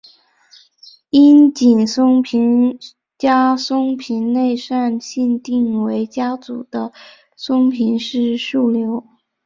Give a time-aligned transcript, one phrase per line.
[1.11, 2.79] 樱井松平
[3.19, 6.91] 家松平内膳信定为家祖的
[7.35, 9.05] 松平氏庶流。